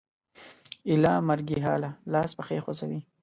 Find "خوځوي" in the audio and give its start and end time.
2.63-2.99